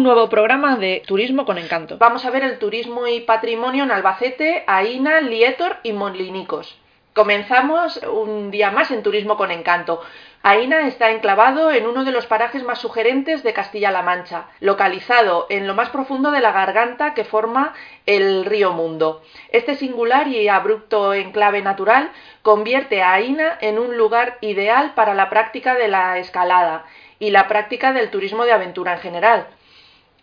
Un 0.00 0.04
nuevo 0.04 0.30
programa 0.30 0.78
de 0.78 1.02
Turismo 1.06 1.44
con 1.44 1.58
Encanto. 1.58 1.98
Vamos 1.98 2.24
a 2.24 2.30
ver 2.30 2.42
el 2.42 2.58
turismo 2.58 3.06
y 3.06 3.20
patrimonio 3.20 3.84
en 3.84 3.90
Albacete, 3.90 4.64
Aina, 4.66 5.20
Lietor 5.20 5.76
y 5.82 5.92
Molinicos. 5.92 6.78
Comenzamos 7.12 7.98
un 8.10 8.50
día 8.50 8.70
más 8.70 8.90
en 8.92 9.02
Turismo 9.02 9.36
con 9.36 9.50
Encanto. 9.50 10.00
Aina 10.42 10.86
está 10.86 11.10
enclavado 11.10 11.70
en 11.70 11.86
uno 11.86 12.04
de 12.04 12.12
los 12.12 12.24
parajes 12.24 12.62
más 12.62 12.78
sugerentes 12.78 13.42
de 13.42 13.52
Castilla-La 13.52 14.00
Mancha, 14.00 14.46
localizado 14.60 15.46
en 15.50 15.66
lo 15.66 15.74
más 15.74 15.90
profundo 15.90 16.30
de 16.30 16.40
la 16.40 16.52
garganta 16.52 17.12
que 17.12 17.24
forma 17.24 17.74
el 18.06 18.46
río 18.46 18.72
Mundo. 18.72 19.20
Este 19.50 19.74
singular 19.74 20.28
y 20.28 20.48
abrupto 20.48 21.12
enclave 21.12 21.60
natural 21.60 22.10
convierte 22.40 23.02
a 23.02 23.12
Aina 23.12 23.58
en 23.60 23.78
un 23.78 23.98
lugar 23.98 24.38
ideal 24.40 24.94
para 24.94 25.12
la 25.12 25.28
práctica 25.28 25.74
de 25.74 25.88
la 25.88 26.16
escalada 26.16 26.86
y 27.18 27.32
la 27.32 27.48
práctica 27.48 27.92
del 27.92 28.08
turismo 28.08 28.46
de 28.46 28.52
aventura 28.52 28.94
en 28.94 29.00
general. 29.00 29.46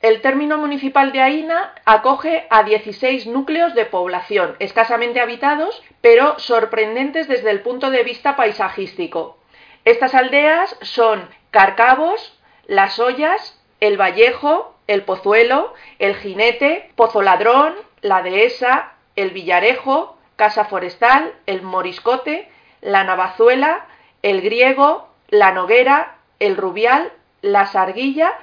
El 0.02 0.22
término 0.22 0.60
municipal 0.60 1.12
de 1.12 1.22
Aina 1.22 1.74
acoge 1.86 2.46
a 2.52 2.62
16 2.64 3.26
núcleos 3.28 3.74
de 3.74 3.86
población, 3.86 4.56
escasamente 4.60 5.20
habitados, 5.20 5.82
pero 6.02 6.38
sorprendentes 6.38 7.28
desde 7.28 7.50
el 7.50 7.62
punto 7.62 7.90
de 7.90 8.04
vista 8.04 8.36
paisajístico. 8.36 9.38
Estas 9.86 10.14
aldeas 10.14 10.76
son 10.82 11.28
Carcabos, 11.50 12.38
Las 12.68 13.00
Ollas, 13.00 13.60
El 13.80 14.00
Vallejo, 14.00 14.76
El 14.86 15.02
Pozuelo, 15.02 15.74
El 15.98 16.16
Jinete, 16.16 16.92
Pozo 16.96 17.24
Ladrón, 17.24 17.74
La 18.02 18.22
Dehesa, 18.22 18.94
El 19.16 19.32
Villarejo, 19.32 20.16
Casa 20.36 20.66
Forestal, 20.66 21.34
El 21.48 21.64
Moriscote, 21.64 22.52
La 22.82 23.04
Navazuela, 23.04 23.88
El 24.22 24.42
Griego, 24.42 25.10
La 25.30 25.54
Noguera, 25.54 26.18
El 26.40 26.56
Rubial, 26.56 27.12
La 27.42 27.66
Sarguilla 27.66 28.36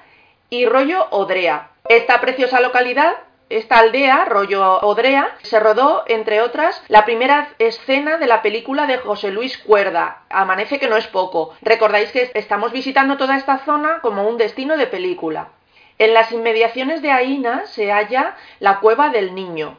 y 0.50 0.66
Rollo 0.66 1.06
Odrea. 1.10 1.70
Esta 1.88 2.20
preciosa 2.20 2.60
localidad 2.60 3.16
esta 3.50 3.78
aldea, 3.78 4.24
Rollo 4.24 4.80
Odrea, 4.80 5.36
se 5.42 5.60
rodó, 5.60 6.04
entre 6.06 6.40
otras, 6.40 6.82
la 6.88 7.04
primera 7.04 7.50
escena 7.58 8.16
de 8.16 8.26
la 8.26 8.40
película 8.40 8.86
de 8.86 8.96
José 8.96 9.30
Luis 9.30 9.58
Cuerda, 9.58 10.22
Amanece 10.30 10.78
que 10.78 10.88
no 10.88 10.96
es 10.96 11.06
poco. 11.06 11.54
Recordáis 11.60 12.10
que 12.10 12.30
estamos 12.34 12.72
visitando 12.72 13.18
toda 13.18 13.36
esta 13.36 13.58
zona 13.58 14.00
como 14.00 14.26
un 14.26 14.38
destino 14.38 14.78
de 14.78 14.86
película. 14.86 15.48
En 15.98 16.14
las 16.14 16.32
inmediaciones 16.32 17.02
de 17.02 17.10
Aina 17.10 17.66
se 17.66 17.92
halla 17.92 18.34
la 18.60 18.80
Cueva 18.80 19.10
del 19.10 19.34
Niño, 19.34 19.76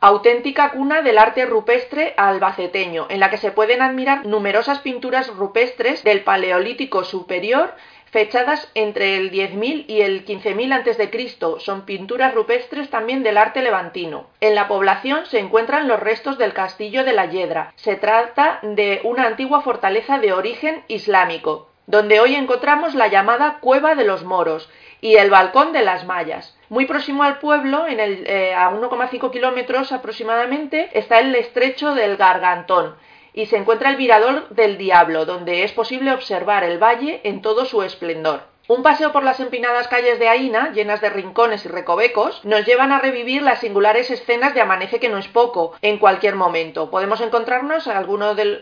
auténtica 0.00 0.70
cuna 0.70 1.02
del 1.02 1.18
arte 1.18 1.44
rupestre 1.44 2.14
albaceteño, 2.16 3.06
en 3.10 3.20
la 3.20 3.28
que 3.28 3.36
se 3.36 3.50
pueden 3.50 3.82
admirar 3.82 4.24
numerosas 4.24 4.78
pinturas 4.78 5.28
rupestres 5.28 6.04
del 6.04 6.22
Paleolítico 6.22 7.04
superior 7.04 7.74
fechadas 8.10 8.68
entre 8.74 9.16
el 9.16 9.30
10.000 9.30 9.84
y 9.86 10.02
el 10.02 10.24
15.000 10.24 10.72
a.C. 10.72 11.60
Son 11.60 11.82
pinturas 11.82 12.34
rupestres 12.34 12.90
también 12.90 13.22
del 13.22 13.38
arte 13.38 13.62
levantino. 13.62 14.26
En 14.40 14.54
la 14.54 14.68
población 14.68 15.26
se 15.26 15.38
encuentran 15.38 15.88
los 15.88 16.00
restos 16.00 16.36
del 16.38 16.52
castillo 16.52 17.04
de 17.04 17.12
la 17.12 17.26
Yedra. 17.26 17.72
Se 17.76 17.96
trata 17.96 18.58
de 18.62 19.00
una 19.04 19.26
antigua 19.26 19.62
fortaleza 19.62 20.18
de 20.18 20.32
origen 20.32 20.82
islámico, 20.88 21.68
donde 21.86 22.20
hoy 22.20 22.34
encontramos 22.34 22.94
la 22.94 23.08
llamada 23.08 23.58
Cueva 23.60 23.94
de 23.94 24.04
los 24.04 24.24
Moros 24.24 24.68
y 25.00 25.16
el 25.16 25.30
Balcón 25.30 25.72
de 25.72 25.82
las 25.82 26.04
Mayas. 26.04 26.56
Muy 26.68 26.86
próximo 26.86 27.22
al 27.22 27.38
pueblo, 27.38 27.86
en 27.86 28.00
el, 28.00 28.26
eh, 28.26 28.54
a 28.54 28.70
1,5 28.70 29.30
kilómetros 29.30 29.92
aproximadamente, 29.92 30.90
está 30.92 31.20
el 31.20 31.34
estrecho 31.34 31.94
del 31.94 32.16
Gargantón, 32.16 32.96
y 33.32 33.46
se 33.46 33.56
encuentra 33.56 33.90
el 33.90 33.96
Mirador 33.96 34.48
del 34.50 34.78
Diablo, 34.78 35.24
donde 35.24 35.64
es 35.64 35.72
posible 35.72 36.12
observar 36.12 36.64
el 36.64 36.82
valle 36.82 37.20
en 37.24 37.42
todo 37.42 37.64
su 37.64 37.82
esplendor. 37.82 38.49
Un 38.70 38.84
paseo 38.84 39.10
por 39.10 39.24
las 39.24 39.40
empinadas 39.40 39.88
calles 39.88 40.20
de 40.20 40.28
Aina, 40.28 40.70
llenas 40.70 41.00
de 41.00 41.10
rincones 41.10 41.64
y 41.64 41.68
recovecos, 41.68 42.40
nos 42.44 42.64
llevan 42.64 42.92
a 42.92 43.00
revivir 43.00 43.42
las 43.42 43.58
singulares 43.58 44.12
escenas 44.12 44.54
de 44.54 44.60
Amanece 44.60 45.00
que 45.00 45.08
no 45.08 45.18
es 45.18 45.26
poco, 45.26 45.72
en 45.82 45.98
cualquier 45.98 46.36
momento. 46.36 46.88
Podemos 46.88 47.20
encontrarnos 47.20 47.88
a 47.88 47.98
alguno, 47.98 48.36
de, 48.36 48.60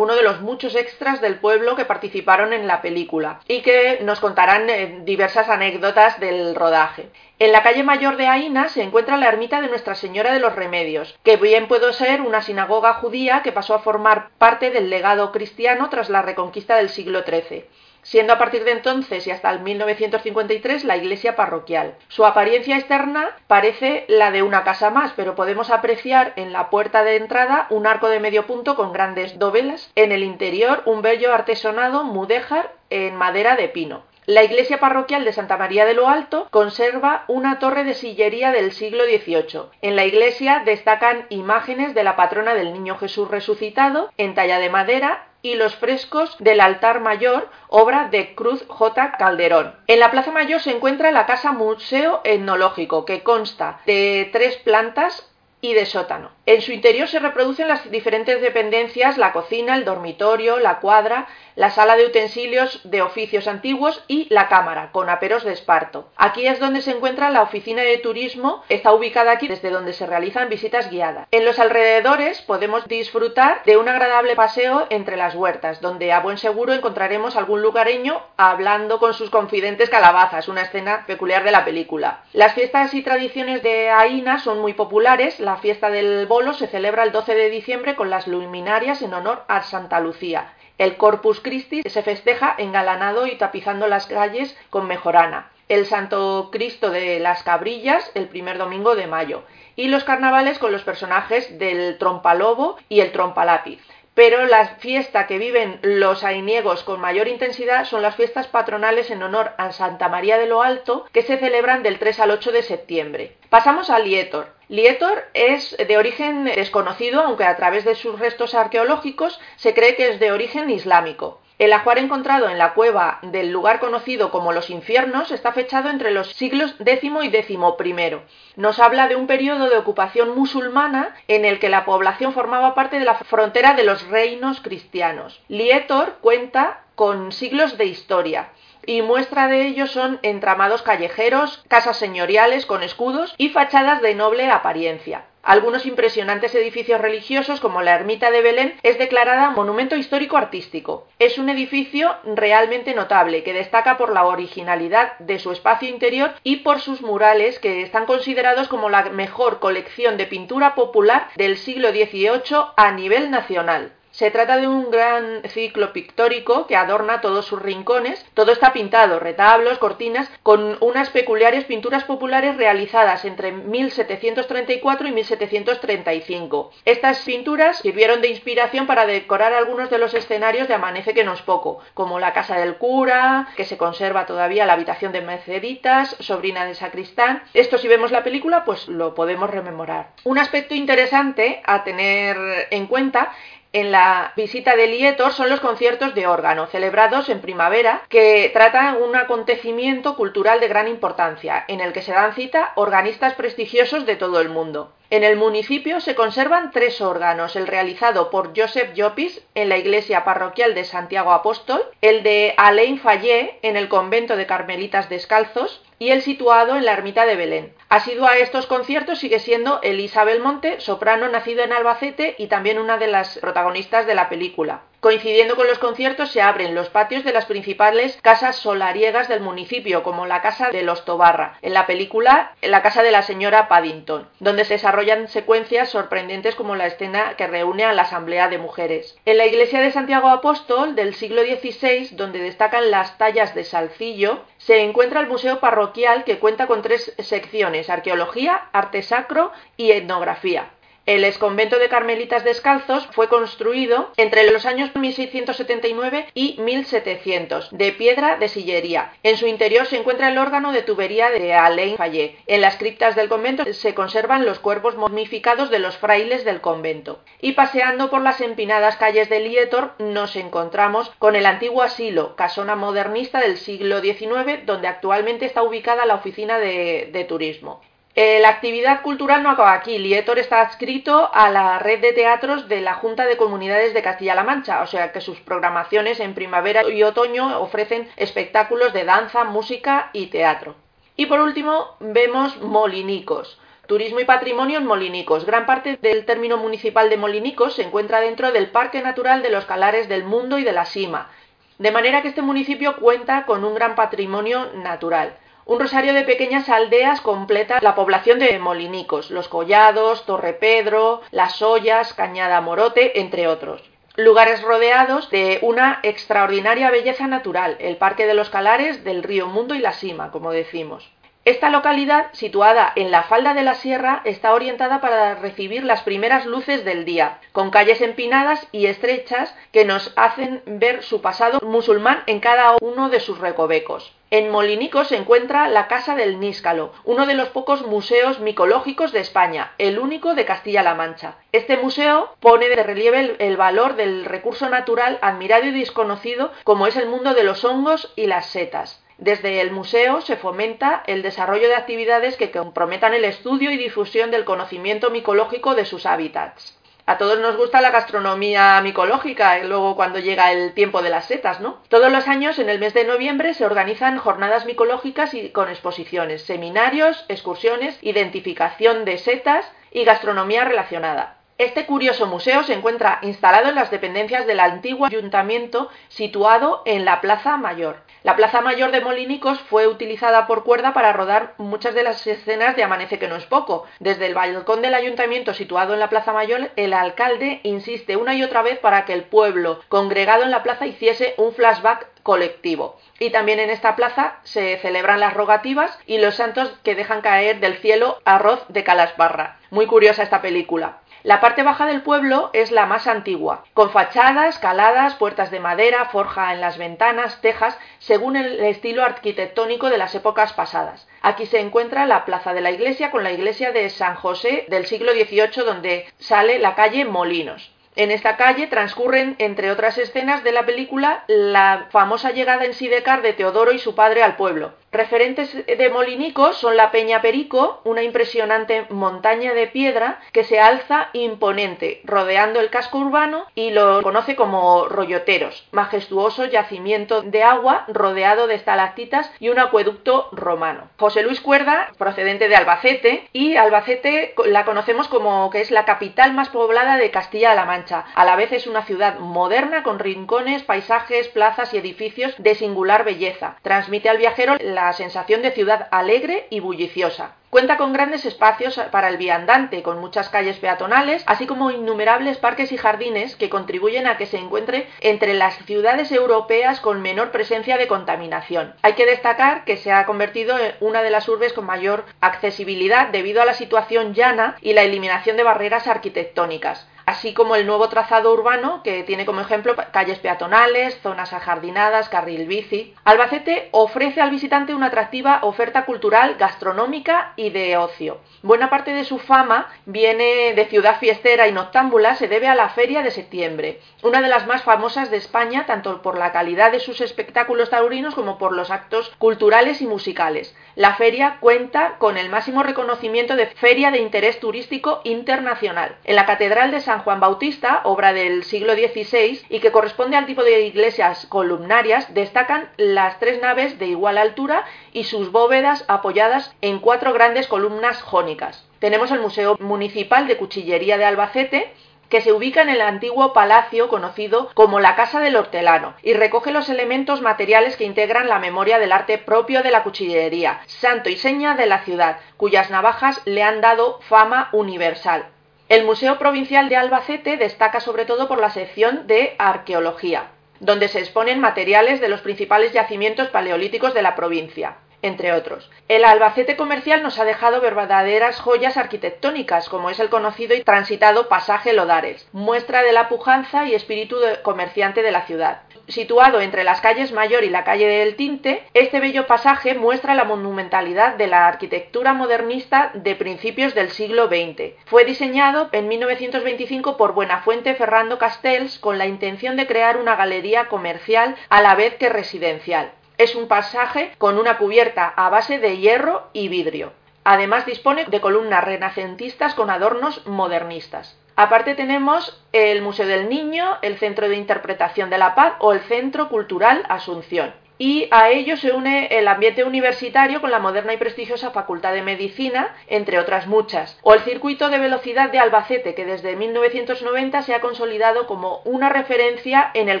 los 0.22 0.40
muchos 0.42 0.76
extras 0.76 1.20
del 1.20 1.40
pueblo 1.40 1.74
que 1.74 1.86
participaron 1.86 2.52
en 2.52 2.68
la 2.68 2.82
película 2.82 3.40
y 3.48 3.62
que 3.62 3.98
nos 4.02 4.20
contarán 4.20 4.70
eh, 4.70 5.00
diversas 5.02 5.48
anécdotas 5.48 6.20
del 6.20 6.54
rodaje. 6.54 7.08
En 7.40 7.50
la 7.50 7.64
calle 7.64 7.82
mayor 7.82 8.16
de 8.16 8.28
Aina 8.28 8.68
se 8.68 8.80
encuentra 8.80 9.16
la 9.16 9.26
ermita 9.26 9.60
de 9.60 9.66
Nuestra 9.66 9.96
Señora 9.96 10.32
de 10.32 10.38
los 10.38 10.54
Remedios, 10.54 11.18
que 11.24 11.36
bien 11.36 11.66
puede 11.66 11.92
ser 11.94 12.20
una 12.20 12.42
sinagoga 12.42 12.94
judía 12.94 13.42
que 13.42 13.50
pasó 13.50 13.74
a 13.74 13.80
formar 13.80 14.28
parte 14.38 14.70
del 14.70 14.88
legado 14.88 15.32
cristiano 15.32 15.90
tras 15.90 16.10
la 16.10 16.22
reconquista 16.22 16.76
del 16.76 16.90
siglo 16.90 17.24
XIII 17.24 17.64
siendo 18.04 18.32
a 18.32 18.38
partir 18.38 18.62
de 18.62 18.70
entonces 18.70 19.26
y 19.26 19.32
hasta 19.32 19.50
el 19.50 19.60
1953 19.60 20.84
la 20.84 20.96
iglesia 20.96 21.34
parroquial. 21.34 21.94
Su 22.08 22.24
apariencia 22.24 22.76
externa 22.78 23.30
parece 23.48 24.04
la 24.08 24.30
de 24.30 24.42
una 24.42 24.62
casa 24.62 24.90
más, 24.90 25.12
pero 25.16 25.34
podemos 25.34 25.70
apreciar 25.70 26.32
en 26.36 26.52
la 26.52 26.70
puerta 26.70 27.02
de 27.02 27.16
entrada 27.16 27.66
un 27.70 27.88
arco 27.88 28.08
de 28.08 28.20
medio 28.20 28.46
punto 28.46 28.76
con 28.76 28.92
grandes 28.92 29.38
dovelas, 29.38 29.90
en 29.96 30.12
el 30.12 30.22
interior 30.22 30.82
un 30.86 31.02
bello 31.02 31.34
artesonado 31.34 32.04
mudéjar 32.04 32.72
en 32.90 33.16
madera 33.16 33.56
de 33.56 33.68
pino. 33.68 34.02
La 34.26 34.42
iglesia 34.42 34.80
parroquial 34.80 35.26
de 35.26 35.34
Santa 35.34 35.58
María 35.58 35.84
de 35.84 35.92
lo 35.92 36.08
Alto 36.08 36.48
conserva 36.50 37.24
una 37.28 37.58
torre 37.58 37.84
de 37.84 37.92
sillería 37.92 38.52
del 38.52 38.72
siglo 38.72 39.04
XVIII. 39.04 39.64
En 39.82 39.96
la 39.96 40.06
iglesia 40.06 40.62
destacan 40.64 41.26
imágenes 41.28 41.94
de 41.94 42.04
la 42.04 42.16
patrona 42.16 42.54
del 42.54 42.72
Niño 42.72 42.96
Jesús 42.96 43.30
resucitado 43.30 44.10
en 44.16 44.34
talla 44.34 44.58
de 44.58 44.70
madera 44.70 45.26
y 45.44 45.56
los 45.56 45.76
frescos 45.76 46.34
del 46.38 46.58
altar 46.58 47.00
mayor, 47.00 47.50
obra 47.68 48.08
de 48.08 48.34
Cruz 48.34 48.64
J. 48.66 49.12
Calderón. 49.18 49.74
En 49.86 50.00
la 50.00 50.10
Plaza 50.10 50.32
Mayor 50.32 50.62
se 50.62 50.70
encuentra 50.70 51.12
la 51.12 51.26
Casa 51.26 51.52
Museo 51.52 52.22
Etnológico, 52.24 53.04
que 53.04 53.22
consta 53.22 53.78
de 53.84 54.30
tres 54.32 54.56
plantas 54.56 55.30
y 55.64 55.72
de 55.72 55.86
sótano. 55.86 56.30
En 56.44 56.60
su 56.60 56.72
interior 56.72 57.08
se 57.08 57.20
reproducen 57.20 57.68
las 57.68 57.90
diferentes 57.90 58.42
dependencias, 58.42 59.16
la 59.16 59.32
cocina, 59.32 59.76
el 59.76 59.86
dormitorio, 59.86 60.58
la 60.58 60.78
cuadra, 60.80 61.26
la 61.56 61.70
sala 61.70 61.96
de 61.96 62.04
utensilios 62.04 62.80
de 62.84 63.00
oficios 63.00 63.48
antiguos 63.48 64.04
y 64.06 64.26
la 64.28 64.48
cámara, 64.48 64.90
con 64.92 65.08
aperos 65.08 65.42
de 65.42 65.52
esparto. 65.52 66.10
Aquí 66.16 66.46
es 66.46 66.60
donde 66.60 66.82
se 66.82 66.90
encuentra 66.90 67.30
la 67.30 67.40
oficina 67.40 67.80
de 67.80 67.96
turismo, 67.96 68.62
está 68.68 68.92
ubicada 68.92 69.32
aquí 69.32 69.48
desde 69.48 69.70
donde 69.70 69.94
se 69.94 70.06
realizan 70.06 70.50
visitas 70.50 70.90
guiadas. 70.90 71.28
En 71.30 71.46
los 71.46 71.58
alrededores 71.58 72.42
podemos 72.42 72.86
disfrutar 72.86 73.62
de 73.64 73.78
un 73.78 73.88
agradable 73.88 74.36
paseo 74.36 74.86
entre 74.90 75.16
las 75.16 75.34
huertas, 75.34 75.80
donde 75.80 76.12
a 76.12 76.20
buen 76.20 76.36
seguro 76.36 76.74
encontraremos 76.74 77.36
algún 77.36 77.62
lugareño 77.62 78.20
hablando 78.36 78.98
con 78.98 79.14
sus 79.14 79.30
confidentes 79.30 79.88
calabazas, 79.88 80.48
una 80.48 80.62
escena 80.62 81.04
peculiar 81.06 81.42
de 81.42 81.52
la 81.52 81.64
película. 81.64 82.24
Las 82.34 82.52
fiestas 82.52 82.92
y 82.92 83.02
tradiciones 83.02 83.62
de 83.62 83.88
Aina 83.88 84.40
son 84.40 84.60
muy 84.60 84.74
populares, 84.74 85.40
la 85.40 85.53
fiesta 85.56 85.90
del 85.90 86.26
bolo 86.26 86.52
se 86.54 86.66
celebra 86.66 87.02
el 87.02 87.12
12 87.12 87.34
de 87.34 87.50
diciembre 87.50 87.94
con 87.96 88.10
las 88.10 88.26
luminarias 88.26 89.02
en 89.02 89.14
honor 89.14 89.44
a 89.48 89.62
Santa 89.62 90.00
Lucía 90.00 90.52
el 90.76 90.96
Corpus 90.96 91.40
Christi 91.40 91.82
se 91.82 92.02
festeja 92.02 92.54
engalanado 92.58 93.28
y 93.28 93.36
tapizando 93.36 93.86
las 93.86 94.06
calles 94.06 94.56
con 94.70 94.88
mejorana. 94.88 95.50
El 95.68 95.86
Santo 95.86 96.48
Cristo 96.50 96.90
de 96.90 97.20
las 97.20 97.44
Cabrillas 97.44 98.10
el 98.14 98.28
primer 98.28 98.58
domingo 98.58 98.96
de 98.96 99.06
mayo. 99.06 99.44
Y 99.76 99.86
los 99.86 100.02
carnavales 100.02 100.58
con 100.58 100.72
los 100.72 100.82
personajes 100.82 101.58
del 101.60 101.96
trompalobo 101.98 102.76
y 102.88 103.00
el 103.00 103.12
trompalápiz 103.12 103.80
pero 104.14 104.46
la 104.46 104.66
fiesta 104.76 105.26
que 105.26 105.38
viven 105.38 105.80
los 105.82 106.24
ainiegos 106.24 106.84
con 106.84 107.00
mayor 107.00 107.28
intensidad 107.28 107.84
son 107.84 108.02
las 108.02 108.14
fiestas 108.14 108.46
patronales 108.46 109.10
en 109.10 109.22
honor 109.22 109.52
a 109.58 109.72
Santa 109.72 110.08
María 110.08 110.38
de 110.38 110.46
lo 110.46 110.62
Alto, 110.62 111.04
que 111.12 111.22
se 111.22 111.36
celebran 111.36 111.82
del 111.82 111.98
3 111.98 112.20
al 112.20 112.30
8 112.30 112.52
de 112.52 112.62
septiembre. 112.62 113.36
Pasamos 113.50 113.90
a 113.90 113.98
Lietor. 113.98 114.54
Lietor 114.68 115.24
es 115.34 115.76
de 115.76 115.98
origen 115.98 116.44
desconocido, 116.44 117.20
aunque 117.20 117.44
a 117.44 117.56
través 117.56 117.84
de 117.84 117.94
sus 117.96 118.18
restos 118.18 118.54
arqueológicos 118.54 119.40
se 119.56 119.74
cree 119.74 119.96
que 119.96 120.08
es 120.08 120.20
de 120.20 120.32
origen 120.32 120.70
islámico. 120.70 121.40
El 121.56 121.72
ajuar 121.72 121.98
encontrado 121.98 122.48
en 122.48 122.58
la 122.58 122.74
cueva 122.74 123.20
del 123.22 123.52
lugar 123.52 123.78
conocido 123.78 124.32
como 124.32 124.52
los 124.52 124.70
infiernos 124.70 125.30
está 125.30 125.52
fechado 125.52 125.88
entre 125.88 126.10
los 126.10 126.32
siglos 126.32 126.74
X 126.84 127.04
y 127.04 127.30
XI. 127.30 128.16
Nos 128.56 128.80
habla 128.80 129.06
de 129.06 129.14
un 129.14 129.28
periodo 129.28 129.70
de 129.70 129.78
ocupación 129.78 130.34
musulmana 130.34 131.14
en 131.28 131.44
el 131.44 131.60
que 131.60 131.68
la 131.68 131.84
población 131.84 132.32
formaba 132.32 132.74
parte 132.74 132.98
de 132.98 133.04
la 133.04 133.14
frontera 133.14 133.74
de 133.74 133.84
los 133.84 134.08
reinos 134.08 134.60
cristianos. 134.60 135.40
Lietor 135.48 136.18
cuenta 136.20 136.80
con 136.96 137.30
siglos 137.30 137.78
de 137.78 137.86
historia. 137.86 138.48
y 138.86 139.00
muestra 139.00 139.48
de 139.48 139.66
ello 139.66 139.86
son 139.86 140.18
entramados 140.22 140.82
callejeros, 140.82 141.64
casas 141.68 141.96
señoriales 141.96 142.66
con 142.66 142.82
escudos 142.82 143.34
y 143.38 143.48
fachadas 143.48 144.02
de 144.02 144.14
noble 144.14 144.50
apariencia. 144.50 145.24
Algunos 145.44 145.84
impresionantes 145.84 146.54
edificios 146.54 147.02
religiosos, 147.02 147.60
como 147.60 147.82
la 147.82 147.94
Ermita 147.94 148.30
de 148.30 148.40
Belén, 148.40 148.80
es 148.82 148.98
declarada 148.98 149.50
Monumento 149.50 149.94
Histórico 149.94 150.38
Artístico. 150.38 151.06
Es 151.18 151.36
un 151.36 151.50
edificio 151.50 152.16
realmente 152.24 152.94
notable, 152.94 153.42
que 153.42 153.52
destaca 153.52 153.98
por 153.98 154.10
la 154.10 154.24
originalidad 154.24 155.18
de 155.18 155.38
su 155.38 155.52
espacio 155.52 155.90
interior 155.90 156.32
y 156.44 156.56
por 156.56 156.80
sus 156.80 157.02
murales, 157.02 157.58
que 157.58 157.82
están 157.82 158.06
considerados 158.06 158.68
como 158.68 158.88
la 158.88 159.02
mejor 159.10 159.60
colección 159.60 160.16
de 160.16 160.26
pintura 160.26 160.74
popular 160.74 161.28
del 161.36 161.58
siglo 161.58 161.90
XVIII 161.90 162.72
a 162.76 162.92
nivel 162.92 163.30
nacional. 163.30 163.92
Se 164.14 164.30
trata 164.30 164.58
de 164.58 164.68
un 164.68 164.92
gran 164.92 165.42
ciclo 165.48 165.92
pictórico 165.92 166.68
que 166.68 166.76
adorna 166.76 167.20
todos 167.20 167.46
sus 167.46 167.60
rincones. 167.60 168.24
Todo 168.34 168.52
está 168.52 168.72
pintado, 168.72 169.18
retablos, 169.18 169.78
cortinas, 169.78 170.30
con 170.44 170.76
unas 170.80 171.10
peculiares 171.10 171.64
pinturas 171.64 172.04
populares 172.04 172.56
realizadas 172.56 173.24
entre 173.24 173.50
1734 173.50 175.08
y 175.08 175.10
1735. 175.10 176.70
Estas 176.84 177.22
pinturas 177.22 177.78
sirvieron 177.78 178.20
de 178.20 178.28
inspiración 178.28 178.86
para 178.86 179.04
decorar 179.04 179.52
algunos 179.52 179.90
de 179.90 179.98
los 179.98 180.14
escenarios 180.14 180.68
de 180.68 180.74
Amanece 180.74 181.12
que 181.12 181.24
no 181.24 181.32
es 181.32 181.42
poco, 181.42 181.80
como 181.94 182.20
la 182.20 182.32
casa 182.32 182.56
del 182.56 182.76
cura, 182.76 183.48
que 183.56 183.64
se 183.64 183.76
conserva 183.76 184.26
todavía 184.26 184.64
la 184.64 184.74
habitación 184.74 185.10
de 185.10 185.22
Merceditas, 185.22 186.14
sobrina 186.20 186.66
de 186.66 186.76
sacristán. 186.76 187.42
Esto 187.52 187.78
si 187.78 187.88
vemos 187.88 188.12
la 188.12 188.22
película, 188.22 188.64
pues 188.64 188.86
lo 188.86 189.12
podemos 189.12 189.50
rememorar. 189.50 190.10
Un 190.22 190.38
aspecto 190.38 190.76
interesante 190.76 191.60
a 191.64 191.82
tener 191.82 192.36
en 192.70 192.86
cuenta 192.86 193.32
en 193.74 193.90
la 193.90 194.32
visita 194.36 194.76
de 194.76 194.86
Lietor 194.86 195.32
son 195.32 195.50
los 195.50 195.58
conciertos 195.58 196.14
de 196.14 196.28
órgano, 196.28 196.68
celebrados 196.68 197.28
en 197.28 197.40
primavera, 197.40 198.02
que 198.08 198.48
tratan 198.54 199.02
un 199.02 199.16
acontecimiento 199.16 200.16
cultural 200.16 200.60
de 200.60 200.68
gran 200.68 200.86
importancia, 200.86 201.64
en 201.66 201.80
el 201.80 201.92
que 201.92 202.00
se 202.00 202.12
dan 202.12 202.34
cita 202.34 202.72
organistas 202.76 203.34
prestigiosos 203.34 204.06
de 204.06 204.14
todo 204.14 204.40
el 204.40 204.48
mundo. 204.48 204.92
En 205.14 205.22
el 205.22 205.36
municipio 205.36 206.00
se 206.00 206.16
conservan 206.16 206.72
tres 206.72 207.00
órganos, 207.00 207.54
el 207.54 207.68
realizado 207.68 208.30
por 208.30 208.50
Joseph 208.58 208.94
Llopis 208.94 209.42
en 209.54 209.68
la 209.68 209.78
iglesia 209.78 210.24
parroquial 210.24 210.74
de 210.74 210.82
Santiago 210.82 211.30
Apóstol, 211.30 211.80
el 212.00 212.24
de 212.24 212.52
Alain 212.56 212.98
Fallé 212.98 213.60
en 213.62 213.76
el 213.76 213.88
convento 213.88 214.34
de 214.34 214.46
Carmelitas 214.46 215.08
Descalzos 215.08 215.80
y 216.00 216.08
el 216.10 216.22
situado 216.22 216.74
en 216.74 216.84
la 216.84 216.94
ermita 216.94 217.26
de 217.26 217.36
Belén. 217.36 217.72
Asiduo 217.88 218.26
a 218.26 218.38
estos 218.38 218.66
conciertos 218.66 219.20
sigue 219.20 219.38
siendo 219.38 219.80
Elisa 219.82 220.24
Belmonte, 220.24 220.80
soprano 220.80 221.28
nacida 221.28 221.62
en 221.62 221.72
Albacete 221.72 222.34
y 222.36 222.48
también 222.48 222.80
una 222.80 222.98
de 222.98 223.06
las 223.06 223.38
protagonistas 223.38 224.08
de 224.08 224.16
la 224.16 224.28
película. 224.28 224.82
Coincidiendo 225.04 225.54
con 225.54 225.66
los 225.66 225.78
conciertos 225.78 226.30
se 226.30 226.40
abren 226.40 226.74
los 226.74 226.88
patios 226.88 227.24
de 227.24 227.34
las 227.34 227.44
principales 227.44 228.18
casas 228.22 228.56
solariegas 228.56 229.28
del 229.28 229.40
municipio, 229.40 230.02
como 230.02 230.24
la 230.24 230.40
Casa 230.40 230.70
de 230.70 230.82
los 230.82 231.04
Tobarra, 231.04 231.58
en 231.60 231.74
la 231.74 231.86
película 231.86 232.52
La 232.62 232.80
Casa 232.80 233.02
de 233.02 233.10
la 233.10 233.20
Señora 233.20 233.68
Paddington, 233.68 234.26
donde 234.40 234.64
se 234.64 234.72
desarrollan 234.72 235.28
secuencias 235.28 235.90
sorprendentes 235.90 236.54
como 236.54 236.74
la 236.74 236.86
escena 236.86 237.36
que 237.36 237.46
reúne 237.46 237.84
a 237.84 237.92
la 237.92 238.00
Asamblea 238.00 238.48
de 238.48 238.56
Mujeres. 238.56 239.18
En 239.26 239.36
la 239.36 239.44
iglesia 239.44 239.82
de 239.82 239.92
Santiago 239.92 240.30
Apóstol 240.30 240.94
del 240.94 241.12
siglo 241.14 241.42
XVI, 241.42 242.16
donde 242.16 242.38
destacan 242.38 242.90
las 242.90 243.18
tallas 243.18 243.54
de 243.54 243.64
Salcillo, 243.64 244.40
se 244.56 244.80
encuentra 244.80 245.20
el 245.20 245.26
Museo 245.26 245.60
Parroquial 245.60 246.24
que 246.24 246.38
cuenta 246.38 246.66
con 246.66 246.80
tres 246.80 247.12
secciones, 247.18 247.90
arqueología, 247.90 248.70
arte 248.72 249.02
sacro 249.02 249.52
y 249.76 249.90
etnografía. 249.90 250.70
El 251.06 251.24
exconvento 251.24 251.78
de 251.78 251.90
Carmelitas 251.90 252.44
Descalzos 252.44 253.06
fue 253.12 253.28
construido 253.28 254.10
entre 254.16 254.50
los 254.50 254.64
años 254.64 254.90
1679 254.96 256.28
y 256.32 256.56
1700, 256.58 257.68
de 257.72 257.92
piedra 257.92 258.38
de 258.38 258.48
sillería. 258.48 259.12
En 259.22 259.36
su 259.36 259.46
interior 259.46 259.84
se 259.84 259.98
encuentra 259.98 260.30
el 260.30 260.38
órgano 260.38 260.72
de 260.72 260.80
tubería 260.80 261.28
de 261.28 261.52
Alain 261.52 261.98
Fallé. 261.98 262.38
En 262.46 262.62
las 262.62 262.76
criptas 262.76 263.16
del 263.16 263.28
convento 263.28 263.70
se 263.70 263.94
conservan 263.94 264.46
los 264.46 264.60
cuerpos 264.60 264.96
momificados 264.96 265.68
de 265.68 265.78
los 265.78 265.98
frailes 265.98 266.46
del 266.46 266.62
convento. 266.62 267.20
Y 267.38 267.52
paseando 267.52 268.08
por 268.08 268.22
las 268.22 268.40
empinadas 268.40 268.96
calles 268.96 269.28
de 269.28 269.40
Lietor 269.40 269.92
nos 269.98 270.36
encontramos 270.36 271.10
con 271.18 271.36
el 271.36 271.44
antiguo 271.44 271.82
asilo, 271.82 272.34
casona 272.34 272.76
modernista 272.76 273.40
del 273.40 273.58
siglo 273.58 274.00
XIX, 274.00 274.64
donde 274.64 274.88
actualmente 274.88 275.44
está 275.44 275.62
ubicada 275.62 276.06
la 276.06 276.14
oficina 276.14 276.58
de, 276.58 277.10
de 277.12 277.24
turismo. 277.24 277.82
Eh, 278.16 278.38
la 278.38 278.50
actividad 278.50 279.02
cultural 279.02 279.42
no 279.42 279.50
acaba 279.50 279.72
aquí. 279.72 279.98
Lietor 279.98 280.38
está 280.38 280.60
adscrito 280.60 281.30
a 281.34 281.50
la 281.50 281.80
red 281.80 282.00
de 282.00 282.12
teatros 282.12 282.68
de 282.68 282.80
la 282.80 282.94
Junta 282.94 283.26
de 283.26 283.36
Comunidades 283.36 283.92
de 283.92 284.02
Castilla-La 284.02 284.44
Mancha, 284.44 284.82
o 284.82 284.86
sea 284.86 285.10
que 285.10 285.20
sus 285.20 285.40
programaciones 285.40 286.20
en 286.20 286.34
primavera 286.34 286.88
y 286.88 287.02
otoño 287.02 287.60
ofrecen 287.60 288.08
espectáculos 288.16 288.92
de 288.92 289.04
danza, 289.04 289.42
música 289.42 290.10
y 290.12 290.26
teatro. 290.26 290.76
Y 291.16 291.26
por 291.26 291.40
último 291.40 291.96
vemos 291.98 292.56
Molinicos. 292.60 293.58
Turismo 293.88 294.20
y 294.20 294.24
patrimonio 294.24 294.78
en 294.78 294.86
Molinicos. 294.86 295.44
Gran 295.44 295.66
parte 295.66 295.98
del 296.00 296.24
término 296.24 296.56
municipal 296.56 297.10
de 297.10 297.16
Molinicos 297.16 297.74
se 297.74 297.82
encuentra 297.82 298.20
dentro 298.20 298.52
del 298.52 298.70
Parque 298.70 299.02
Natural 299.02 299.42
de 299.42 299.50
los 299.50 299.64
Calares 299.64 300.08
del 300.08 300.22
Mundo 300.22 300.58
y 300.58 300.62
de 300.62 300.72
la 300.72 300.84
Sima, 300.84 301.30
de 301.78 301.90
manera 301.90 302.22
que 302.22 302.28
este 302.28 302.42
municipio 302.42 302.96
cuenta 302.96 303.44
con 303.44 303.64
un 303.64 303.74
gran 303.74 303.96
patrimonio 303.96 304.70
natural. 304.74 305.36
Un 305.66 305.80
rosario 305.80 306.12
de 306.12 306.24
pequeñas 306.24 306.68
aldeas 306.68 307.22
completa 307.22 307.78
la 307.80 307.94
población 307.94 308.38
de 308.38 308.58
Molinicos, 308.58 309.30
Los 309.30 309.48
Collados, 309.48 310.26
Torre 310.26 310.52
Pedro, 310.52 311.22
Las 311.30 311.62
Ollas, 311.62 312.12
Cañada 312.12 312.60
Morote, 312.60 313.18
entre 313.18 313.48
otros. 313.48 313.82
Lugares 314.14 314.60
rodeados 314.60 315.30
de 315.30 315.58
una 315.62 316.00
extraordinaria 316.02 316.90
belleza 316.90 317.26
natural, 317.26 317.76
el 317.80 317.96
Parque 317.96 318.26
de 318.26 318.34
los 318.34 318.50
Calares 318.50 319.04
del 319.04 319.22
Río 319.22 319.46
Mundo 319.46 319.74
y 319.74 319.78
la 319.78 319.94
Sima, 319.94 320.30
como 320.30 320.52
decimos. 320.52 321.10
Esta 321.44 321.68
localidad, 321.68 322.28
situada 322.32 322.90
en 322.96 323.10
la 323.10 323.24
falda 323.24 323.52
de 323.52 323.62
la 323.62 323.74
sierra, 323.74 324.22
está 324.24 324.54
orientada 324.54 325.02
para 325.02 325.34
recibir 325.34 325.84
las 325.84 326.00
primeras 326.00 326.46
luces 326.46 326.86
del 326.86 327.04
día, 327.04 327.38
con 327.52 327.70
calles 327.70 328.00
empinadas 328.00 328.66
y 328.72 328.86
estrechas 328.86 329.54
que 329.70 329.84
nos 329.84 330.14
hacen 330.16 330.62
ver 330.64 331.02
su 331.02 331.20
pasado 331.20 331.60
musulmán 331.60 332.22
en 332.26 332.40
cada 332.40 332.76
uno 332.80 333.10
de 333.10 333.20
sus 333.20 333.40
recovecos. 333.40 334.16
En 334.30 334.50
Molinico 334.50 335.04
se 335.04 335.18
encuentra 335.18 335.68
la 335.68 335.86
Casa 335.86 336.16
del 336.16 336.40
Níscalo, 336.40 336.92
uno 337.04 337.26
de 337.26 337.34
los 337.34 337.50
pocos 337.50 337.86
museos 337.86 338.40
micológicos 338.40 339.12
de 339.12 339.20
España, 339.20 339.72
el 339.76 339.98
único 339.98 340.34
de 340.34 340.46
Castilla-La 340.46 340.94
Mancha. 340.94 341.36
Este 341.52 341.76
museo 341.76 342.34
pone 342.40 342.70
de 342.70 342.82
relieve 342.82 343.20
el, 343.20 343.36
el, 343.38 343.58
valor 343.58 343.96
del 343.96 344.24
recurso 344.24 344.70
natural 344.70 345.18
admirado 345.20 345.66
y 345.66 345.78
desconocido 345.78 346.52
como 346.64 346.86
es 346.86 346.96
el 346.96 347.06
mundo 347.06 347.34
de 347.34 347.44
los 347.44 347.66
hongos 347.66 348.14
y 348.16 348.28
las 348.28 348.46
setas. 348.46 349.03
Desde 349.18 349.60
el 349.60 349.70
museo 349.70 350.20
se 350.20 350.36
fomenta 350.36 351.04
el 351.06 351.22
desarrollo 351.22 351.68
de 351.68 351.76
actividades 351.76 352.36
que 352.36 352.50
comprometan 352.50 353.14
el 353.14 353.24
estudio 353.24 353.70
y 353.70 353.76
difusión 353.76 354.30
del 354.30 354.44
conocimiento 354.44 355.10
micológico 355.10 355.74
de 355.74 355.84
sus 355.84 356.04
hábitats. 356.04 356.76
A 357.06 357.18
todos 357.18 357.38
nos 357.38 357.56
gusta 357.56 357.82
la 357.82 357.90
gastronomía 357.90 358.80
micológica, 358.80 359.58
y 359.58 359.68
luego 359.68 359.94
cuando 359.94 360.18
llega 360.18 360.50
el 360.52 360.72
tiempo 360.72 361.02
de 361.02 361.10
las 361.10 361.26
setas, 361.26 361.60
¿no? 361.60 361.82
Todos 361.88 362.10
los 362.10 362.26
años, 362.26 362.58
en 362.58 362.70
el 362.70 362.78
mes 362.78 362.94
de 362.94 363.04
noviembre, 363.04 363.52
se 363.52 363.66
organizan 363.66 364.18
jornadas 364.18 364.64
micológicas 364.64 365.34
y 365.34 365.50
con 365.50 365.68
exposiciones, 365.68 366.42
seminarios, 366.42 367.26
excursiones, 367.28 367.98
identificación 368.00 369.04
de 369.04 369.18
setas 369.18 369.70
y 369.92 370.04
gastronomía 370.04 370.64
relacionada. 370.64 371.43
Este 371.56 371.86
curioso 371.86 372.26
museo 372.26 372.64
se 372.64 372.72
encuentra 372.72 373.20
instalado 373.22 373.68
en 373.68 373.76
las 373.76 373.88
dependencias 373.88 374.44
del 374.44 374.58
antiguo 374.58 375.06
ayuntamiento 375.06 375.88
situado 376.08 376.82
en 376.84 377.04
la 377.04 377.20
Plaza 377.20 377.56
Mayor. 377.56 378.02
La 378.24 378.34
Plaza 378.34 378.60
Mayor 378.60 378.90
de 378.90 379.00
Molinicos 379.00 379.60
fue 379.60 379.86
utilizada 379.86 380.48
por 380.48 380.64
cuerda 380.64 380.92
para 380.92 381.12
rodar 381.12 381.54
muchas 381.58 381.94
de 381.94 382.02
las 382.02 382.26
escenas 382.26 382.74
de 382.74 382.82
Amanece 382.82 383.20
que 383.20 383.28
no 383.28 383.36
es 383.36 383.46
poco. 383.46 383.86
Desde 384.00 384.26
el 384.26 384.34
balcón 384.34 384.82
del 384.82 384.94
ayuntamiento 384.94 385.54
situado 385.54 385.94
en 385.94 386.00
la 386.00 386.08
Plaza 386.08 386.32
Mayor, 386.32 386.72
el 386.74 386.92
alcalde 386.92 387.60
insiste 387.62 388.16
una 388.16 388.34
y 388.34 388.42
otra 388.42 388.62
vez 388.62 388.80
para 388.80 389.04
que 389.04 389.12
el 389.12 389.22
pueblo 389.22 389.78
congregado 389.88 390.42
en 390.42 390.50
la 390.50 390.64
plaza 390.64 390.86
hiciese 390.86 391.34
un 391.36 391.52
flashback 391.52 392.13
colectivo. 392.24 392.98
Y 393.20 393.30
también 393.30 393.60
en 393.60 393.70
esta 393.70 393.94
plaza 393.94 394.38
se 394.42 394.78
celebran 394.78 395.20
las 395.20 395.34
rogativas 395.34 395.96
y 396.06 396.18
los 396.18 396.34
santos 396.34 396.72
que 396.82 396.96
dejan 396.96 397.20
caer 397.20 397.60
del 397.60 397.76
cielo 397.76 398.18
arroz 398.24 398.64
de 398.68 398.82
calasparra. 398.82 399.58
Muy 399.70 399.86
curiosa 399.86 400.24
esta 400.24 400.42
película. 400.42 400.98
La 401.22 401.40
parte 401.40 401.62
baja 401.62 401.86
del 401.86 402.02
pueblo 402.02 402.50
es 402.52 402.70
la 402.70 402.84
más 402.84 403.06
antigua, 403.06 403.64
con 403.72 403.90
fachadas, 403.90 404.58
caladas, 404.58 405.14
puertas 405.14 405.50
de 405.50 405.58
madera, 405.58 406.04
forja 406.06 406.52
en 406.52 406.60
las 406.60 406.76
ventanas, 406.76 407.40
tejas, 407.40 407.78
según 407.98 408.36
el 408.36 408.60
estilo 408.60 409.02
arquitectónico 409.02 409.88
de 409.88 409.96
las 409.96 410.14
épocas 410.14 410.52
pasadas. 410.52 411.08
Aquí 411.22 411.46
se 411.46 411.60
encuentra 411.60 412.04
la 412.04 412.26
plaza 412.26 412.52
de 412.52 412.60
la 412.60 412.72
iglesia 412.72 413.10
con 413.10 413.22
la 413.24 413.32
iglesia 413.32 413.72
de 413.72 413.88
San 413.88 414.16
José 414.16 414.66
del 414.68 414.84
siglo 414.84 415.12
XVIII 415.12 415.64
donde 415.64 416.06
sale 416.18 416.58
la 416.58 416.74
calle 416.74 417.06
Molinos. 417.06 417.73
En 417.96 418.10
esta 418.10 418.36
calle 418.36 418.66
transcurren, 418.66 419.36
entre 419.38 419.70
otras 419.70 419.98
escenas 419.98 420.42
de 420.42 420.50
la 420.52 420.66
película, 420.66 421.24
la 421.28 421.86
famosa 421.90 422.32
llegada 422.32 422.64
en 422.64 422.74
Sidecar 422.74 423.22
de 423.22 423.34
Teodoro 423.34 423.72
y 423.72 423.78
su 423.78 423.94
padre 423.94 424.22
al 424.22 424.36
pueblo. 424.36 424.72
Referentes 424.94 425.66
de 425.66 425.90
Molinicos 425.90 426.56
son 426.56 426.76
la 426.76 426.92
Peña 426.92 427.20
Perico, 427.20 427.80
una 427.82 428.04
impresionante 428.04 428.86
montaña 428.90 429.52
de 429.52 429.66
piedra 429.66 430.20
que 430.32 430.44
se 430.44 430.60
alza 430.60 431.08
imponente, 431.12 432.00
rodeando 432.04 432.60
el 432.60 432.70
casco 432.70 432.98
urbano 432.98 433.44
y 433.56 433.72
lo 433.72 434.02
conoce 434.02 434.36
como 434.36 434.86
Rolloteros, 434.86 435.66
majestuoso 435.72 436.44
yacimiento 436.44 437.22
de 437.22 437.42
agua 437.42 437.86
rodeado 437.88 438.46
de 438.46 438.54
estalactitas 438.54 439.32
y 439.40 439.48
un 439.48 439.58
acueducto 439.58 440.28
romano. 440.30 440.88
José 440.96 441.24
Luis 441.24 441.40
Cuerda, 441.40 441.92
procedente 441.98 442.48
de 442.48 442.54
Albacete, 442.54 443.28
y 443.32 443.56
Albacete 443.56 444.34
la 444.46 444.64
conocemos 444.64 445.08
como 445.08 445.50
que 445.50 445.60
es 445.60 445.72
la 445.72 445.84
capital 445.84 446.34
más 446.34 446.50
poblada 446.50 446.98
de 446.98 447.10
Castilla-La 447.10 447.64
A 447.92 448.24
la 448.24 448.36
vez 448.36 448.52
es 448.52 448.66
una 448.66 448.84
ciudad 448.84 449.18
moderna 449.18 449.82
con 449.82 449.98
rincones, 449.98 450.62
paisajes, 450.62 451.28
plazas 451.28 451.74
y 451.74 451.78
edificios 451.78 452.34
de 452.38 452.54
singular 452.54 453.04
belleza. 453.04 453.56
Transmite 453.62 454.08
al 454.08 454.18
viajero 454.18 454.56
la 454.60 454.92
sensación 454.92 455.42
de 455.42 455.50
ciudad 455.50 455.88
alegre 455.90 456.46
y 456.50 456.60
bulliciosa. 456.60 457.32
Cuenta 457.50 457.76
con 457.76 457.92
grandes 457.92 458.24
espacios 458.24 458.80
para 458.90 459.08
el 459.08 459.16
viandante, 459.16 459.84
con 459.84 460.00
muchas 460.00 460.28
calles 460.28 460.58
peatonales, 460.58 461.22
así 461.26 461.46
como 461.46 461.70
innumerables 461.70 462.38
parques 462.38 462.72
y 462.72 462.76
jardines 462.76 463.36
que 463.36 463.48
contribuyen 463.48 464.08
a 464.08 464.16
que 464.16 464.26
se 464.26 464.38
encuentre 464.38 464.88
entre 465.00 465.34
las 465.34 465.56
ciudades 465.64 466.10
europeas 466.10 466.80
con 466.80 467.00
menor 467.00 467.30
presencia 467.30 467.76
de 467.76 467.86
contaminación. 467.86 468.74
Hay 468.82 468.94
que 468.94 469.06
destacar 469.06 469.64
que 469.64 469.76
se 469.76 469.92
ha 469.92 470.04
convertido 470.04 470.58
en 470.58 470.74
una 470.80 471.02
de 471.02 471.10
las 471.10 471.28
urbes 471.28 471.52
con 471.52 471.64
mayor 471.64 472.04
accesibilidad 472.20 473.08
debido 473.08 473.40
a 473.40 473.46
la 473.46 473.54
situación 473.54 474.14
llana 474.14 474.56
y 474.60 474.72
la 474.72 474.82
eliminación 474.82 475.36
de 475.36 475.44
barreras 475.44 475.86
arquitectónicas 475.86 476.88
así 477.06 477.34
como 477.34 477.56
el 477.56 477.66
nuevo 477.66 477.88
trazado 477.88 478.32
urbano 478.32 478.82
que 478.82 479.02
tiene 479.02 479.26
como 479.26 479.40
ejemplo 479.40 479.74
calles 479.92 480.18
peatonales, 480.18 480.98
zonas 481.02 481.32
ajardinadas, 481.32 482.08
carril 482.08 482.46
bici. 482.46 482.94
Albacete 483.04 483.68
ofrece 483.72 484.20
al 484.20 484.30
visitante 484.30 484.74
una 484.74 484.86
atractiva 484.86 485.40
oferta 485.42 485.84
cultural, 485.84 486.36
gastronómica 486.36 487.32
y 487.36 487.50
de 487.50 487.76
ocio. 487.76 488.20
Buena 488.42 488.70
parte 488.70 488.92
de 488.92 489.04
su 489.04 489.18
fama 489.18 489.68
viene 489.86 490.52
de 490.54 490.66
ciudad 490.66 490.98
fiestera 490.98 491.48
y 491.48 491.52
noctámbula, 491.52 492.14
se 492.14 492.28
debe 492.28 492.48
a 492.48 492.54
la 492.54 492.68
Feria 492.68 493.02
de 493.02 493.10
Septiembre, 493.10 493.80
una 494.02 494.20
de 494.20 494.28
las 494.28 494.46
más 494.46 494.62
famosas 494.62 495.10
de 495.10 495.16
España 495.16 495.66
tanto 495.66 496.02
por 496.02 496.18
la 496.18 496.32
calidad 496.32 496.72
de 496.72 496.80
sus 496.80 497.00
espectáculos 497.00 497.70
taurinos 497.70 498.14
como 498.14 498.38
por 498.38 498.54
los 498.54 498.70
actos 498.70 499.12
culturales 499.18 499.80
y 499.80 499.86
musicales. 499.86 500.54
La 500.76 500.94
feria 500.94 501.38
cuenta 501.40 501.98
con 501.98 502.16
el 502.16 502.28
máximo 502.28 502.62
reconocimiento 502.62 503.36
de 503.36 503.46
Feria 503.46 503.90
de 503.90 503.98
Interés 503.98 504.40
Turístico 504.40 505.00
Internacional. 505.04 505.96
En 506.04 506.16
la 506.16 506.26
Catedral 506.26 506.70
de 506.70 506.80
San 506.80 506.93
San 506.94 507.02
Juan 507.02 507.18
Bautista, 507.18 507.80
obra 507.82 508.12
del 508.12 508.44
siglo 508.44 508.74
XVI 508.74 509.44
y 509.48 509.58
que 509.58 509.72
corresponde 509.72 510.16
al 510.16 510.26
tipo 510.26 510.44
de 510.44 510.60
iglesias 510.60 511.26
columnarias, 511.28 512.14
destacan 512.14 512.68
las 512.76 513.18
tres 513.18 513.40
naves 513.42 513.80
de 513.80 513.86
igual 513.86 514.16
altura 514.16 514.64
y 514.92 515.02
sus 515.02 515.32
bóvedas 515.32 515.84
apoyadas 515.88 516.54
en 516.60 516.78
cuatro 516.78 517.12
grandes 517.12 517.48
columnas 517.48 518.00
jónicas. 518.00 518.64
Tenemos 518.78 519.10
el 519.10 519.18
Museo 519.18 519.56
Municipal 519.58 520.28
de 520.28 520.36
Cuchillería 520.36 520.96
de 520.96 521.04
Albacete, 521.04 521.74
que 522.08 522.20
se 522.20 522.32
ubica 522.32 522.62
en 522.62 522.68
el 522.68 522.80
antiguo 522.80 523.32
palacio 523.32 523.88
conocido 523.88 524.50
como 524.54 524.78
la 524.78 524.94
Casa 524.94 525.18
del 525.18 525.34
Hortelano 525.34 525.94
y 526.00 526.12
recoge 526.12 526.52
los 526.52 526.68
elementos 526.68 527.22
materiales 527.22 527.76
que 527.76 527.86
integran 527.86 528.28
la 528.28 528.38
memoria 528.38 528.78
del 528.78 528.92
arte 528.92 529.18
propio 529.18 529.64
de 529.64 529.72
la 529.72 529.82
cuchillería, 529.82 530.60
santo 530.66 531.08
y 531.08 531.16
seña 531.16 531.56
de 531.56 531.66
la 531.66 531.80
ciudad, 531.80 532.18
cuyas 532.36 532.70
navajas 532.70 533.20
le 533.24 533.42
han 533.42 533.60
dado 533.60 533.98
fama 534.02 534.48
universal. 534.52 535.33
El 535.74 535.84
Museo 535.84 536.20
Provincial 536.20 536.68
de 536.68 536.76
Albacete 536.76 537.36
destaca 537.36 537.80
sobre 537.80 538.04
todo 538.04 538.28
por 538.28 538.40
la 538.40 538.50
sección 538.50 539.08
de 539.08 539.34
arqueología, 539.38 540.28
donde 540.60 540.86
se 540.86 541.00
exponen 541.00 541.40
materiales 541.40 542.00
de 542.00 542.08
los 542.08 542.20
principales 542.20 542.72
yacimientos 542.72 543.26
paleolíticos 543.30 543.92
de 543.92 544.02
la 544.02 544.14
provincia 544.14 544.76
entre 545.02 545.32
otros. 545.32 545.68
El 545.88 546.04
Albacete 546.04 546.56
comercial 546.56 547.02
nos 547.02 547.18
ha 547.18 547.24
dejado 547.24 547.60
verdaderas 547.60 548.40
joyas 548.40 548.76
arquitectónicas, 548.76 549.68
como 549.68 549.90
es 549.90 549.98
el 549.98 550.10
conocido 550.10 550.54
y 550.54 550.62
transitado 550.62 551.28
pasaje 551.28 551.72
Lodares, 551.72 552.28
muestra 552.32 552.84
de 552.84 552.92
la 552.92 553.08
pujanza 553.08 553.66
y 553.66 553.74
espíritu 553.74 554.16
comerciante 554.42 555.02
de 555.02 555.10
la 555.10 555.26
ciudad. 555.26 555.62
Situado 555.88 556.40
entre 556.40 556.64
las 556.64 556.80
calles 556.80 557.12
Mayor 557.12 557.44
y 557.44 557.50
la 557.50 557.62
calle 557.62 557.86
del 557.86 558.16
Tinte, 558.16 558.66
este 558.72 559.00
bello 559.00 559.26
pasaje 559.26 559.74
muestra 559.74 560.14
la 560.14 560.24
monumentalidad 560.24 561.16
de 561.16 561.26
la 561.26 561.46
arquitectura 561.46 562.14
modernista 562.14 562.90
de 562.94 563.14
principios 563.14 563.74
del 563.74 563.90
siglo 563.90 564.28
XX. 564.28 564.72
Fue 564.86 565.04
diseñado 565.04 565.68
en 565.72 565.88
1925 565.88 566.96
por 566.96 567.12
Buenafuente 567.12 567.74
Ferrando 567.74 568.16
Castells 568.16 568.78
con 568.78 568.96
la 568.96 569.06
intención 569.06 569.56
de 569.56 569.66
crear 569.66 569.98
una 569.98 570.16
galería 570.16 570.68
comercial 570.68 571.36
a 571.50 571.60
la 571.60 571.74
vez 571.74 571.96
que 571.96 572.08
residencial. 572.08 572.92
Es 573.18 573.34
un 573.34 573.46
pasaje 573.46 574.12
con 574.16 574.38
una 574.38 574.56
cubierta 574.56 575.12
a 575.14 575.28
base 575.28 575.58
de 575.58 575.76
hierro 575.76 576.28
y 576.32 576.48
vidrio. 576.48 576.94
Además 577.24 577.66
dispone 577.66 578.06
de 578.06 578.20
columnas 578.22 578.64
renacentistas 578.64 579.54
con 579.54 579.68
adornos 579.68 580.26
modernistas. 580.26 581.18
Aparte 581.36 581.74
tenemos 581.74 582.40
el 582.52 582.80
Museo 582.82 583.06
del 583.06 583.28
Niño, 583.28 583.78
el 583.82 583.98
Centro 583.98 584.28
de 584.28 584.36
Interpretación 584.36 585.10
de 585.10 585.18
la 585.18 585.34
Paz 585.34 585.54
o 585.58 585.72
el 585.72 585.80
Centro 585.80 586.28
Cultural 586.28 586.84
Asunción 586.88 587.52
y 587.78 588.08
a 588.10 588.30
ello 588.30 588.56
se 588.56 588.72
une 588.72 589.06
el 589.10 589.28
ambiente 589.28 589.64
universitario 589.64 590.40
con 590.40 590.50
la 590.50 590.58
moderna 590.58 590.92
y 590.92 590.96
prestigiosa 590.96 591.50
Facultad 591.50 591.92
de 591.92 592.02
Medicina, 592.02 592.74
entre 592.86 593.18
otras 593.18 593.46
muchas, 593.46 593.98
o 594.02 594.14
el 594.14 594.20
circuito 594.20 594.70
de 594.70 594.78
velocidad 594.78 595.30
de 595.30 595.38
Albacete, 595.38 595.94
que 595.94 596.04
desde 596.04 596.36
1990 596.36 597.42
se 597.42 597.54
ha 597.54 597.60
consolidado 597.60 598.26
como 598.26 598.60
una 598.64 598.88
referencia 598.88 599.70
en 599.74 599.88
el 599.88 600.00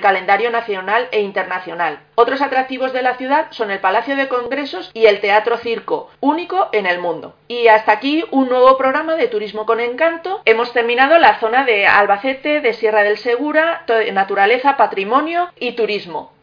calendario 0.00 0.50
nacional 0.50 1.08
e 1.10 1.20
internacional. 1.20 1.98
Otros 2.14 2.42
atractivos 2.42 2.92
de 2.92 3.02
la 3.02 3.16
ciudad 3.16 3.48
son 3.50 3.70
el 3.70 3.80
Palacio 3.80 4.14
de 4.16 4.28
Congresos 4.28 4.90
y 4.94 5.06
el 5.06 5.20
Teatro 5.20 5.56
Circo, 5.56 6.10
único 6.20 6.68
en 6.72 6.86
el 6.86 7.00
mundo. 7.00 7.34
Y 7.48 7.66
hasta 7.66 7.92
aquí 7.92 8.24
un 8.30 8.48
nuevo 8.48 8.78
programa 8.78 9.16
de 9.16 9.26
Turismo 9.26 9.66
con 9.66 9.80
Encanto. 9.80 10.40
Hemos 10.44 10.72
terminado 10.72 11.18
la 11.18 11.40
zona 11.40 11.64
de 11.64 11.86
Albacete, 11.86 12.60
de 12.60 12.72
Sierra 12.72 13.02
del 13.02 13.18
Segura, 13.18 13.84
naturaleza, 14.12 14.76
patrimonio 14.76 15.48
y 15.58 15.72
turismo. 15.72 16.33